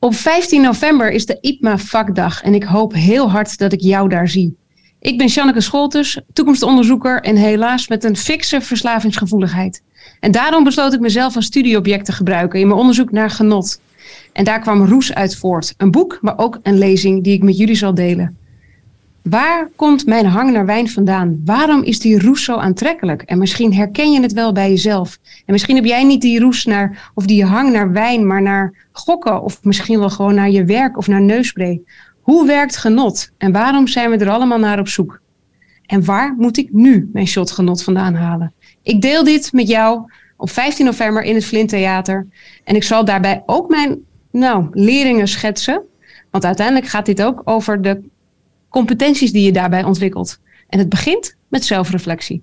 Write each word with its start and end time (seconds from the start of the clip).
Op 0.00 0.14
15 0.14 0.62
november 0.62 1.10
is 1.10 1.26
de 1.26 1.38
IPMA 1.40 1.78
vakdag 1.78 2.42
en 2.42 2.54
ik 2.54 2.62
hoop 2.62 2.92
heel 2.92 3.30
hard 3.30 3.58
dat 3.58 3.72
ik 3.72 3.80
jou 3.80 4.08
daar 4.08 4.28
zie. 4.28 4.56
Ik 5.00 5.18
ben 5.18 5.26
Janneke 5.26 5.60
Scholtes, 5.60 6.20
toekomstonderzoeker 6.32 7.20
en 7.20 7.36
helaas 7.36 7.88
met 7.88 8.04
een 8.04 8.16
fikse 8.16 8.60
verslavingsgevoeligheid. 8.60 9.82
En 10.20 10.30
daarom 10.30 10.64
besloot 10.64 10.92
ik 10.92 11.00
mezelf 11.00 11.36
als 11.36 11.44
studieobject 11.44 12.04
te 12.04 12.12
gebruiken 12.12 12.60
in 12.60 12.66
mijn 12.66 12.78
onderzoek 12.78 13.10
naar 13.10 13.30
genot. 13.30 13.80
En 14.32 14.44
daar 14.44 14.60
kwam 14.60 14.84
Roes 14.84 15.14
uit 15.14 15.36
voort, 15.36 15.74
een 15.76 15.90
boek, 15.90 16.18
maar 16.20 16.38
ook 16.38 16.58
een 16.62 16.78
lezing 16.78 17.24
die 17.24 17.34
ik 17.34 17.42
met 17.42 17.56
jullie 17.56 17.76
zal 17.76 17.94
delen. 17.94 18.36
Waar 19.22 19.68
komt 19.76 20.06
mijn 20.06 20.26
hang 20.26 20.52
naar 20.52 20.66
wijn 20.66 20.88
vandaan? 20.88 21.40
Waarom 21.44 21.82
is 21.82 21.98
die 21.98 22.20
roes 22.20 22.44
zo 22.44 22.56
aantrekkelijk? 22.56 23.22
En 23.22 23.38
misschien 23.38 23.74
herken 23.74 24.12
je 24.12 24.20
het 24.20 24.32
wel 24.32 24.52
bij 24.52 24.68
jezelf. 24.68 25.18
En 25.22 25.52
misschien 25.52 25.76
heb 25.76 25.84
jij 25.84 26.04
niet 26.04 26.20
die 26.20 26.40
roes 26.40 26.64
naar, 26.64 27.10
of 27.14 27.26
die 27.26 27.44
hang 27.44 27.72
naar 27.72 27.92
wijn, 27.92 28.26
maar 28.26 28.42
naar 28.42 28.88
gokken. 28.92 29.42
Of 29.42 29.64
misschien 29.64 29.98
wel 29.98 30.10
gewoon 30.10 30.34
naar 30.34 30.50
je 30.50 30.64
werk 30.64 30.96
of 30.96 31.06
naar 31.06 31.20
neusspray. 31.20 31.80
Hoe 32.20 32.46
werkt 32.46 32.76
genot? 32.76 33.30
En 33.38 33.52
waarom 33.52 33.86
zijn 33.86 34.10
we 34.10 34.16
er 34.16 34.30
allemaal 34.30 34.58
naar 34.58 34.78
op 34.78 34.88
zoek? 34.88 35.20
En 35.86 36.04
waar 36.04 36.34
moet 36.38 36.56
ik 36.56 36.72
nu 36.72 37.10
mijn 37.12 37.26
shot 37.26 37.50
genot 37.50 37.82
vandaan 37.82 38.14
halen? 38.14 38.52
Ik 38.82 39.00
deel 39.00 39.24
dit 39.24 39.52
met 39.52 39.68
jou 39.68 40.12
op 40.36 40.50
15 40.50 40.84
november 40.84 41.22
in 41.22 41.34
het 41.34 41.44
Flint 41.44 41.68
Theater. 41.68 42.26
En 42.64 42.74
ik 42.74 42.82
zal 42.82 43.04
daarbij 43.04 43.42
ook 43.46 43.68
mijn 43.68 43.98
nou, 44.30 44.68
leringen 44.70 45.28
schetsen. 45.28 45.82
Want 46.30 46.44
uiteindelijk 46.44 46.86
gaat 46.86 47.06
dit 47.06 47.22
ook 47.22 47.42
over 47.44 47.82
de 47.82 48.00
competenties 48.70 49.32
die 49.32 49.44
je 49.44 49.52
daarbij 49.52 49.84
ontwikkelt. 49.84 50.40
En 50.68 50.78
het 50.78 50.88
begint 50.88 51.36
met 51.48 51.64
zelfreflectie. 51.64 52.42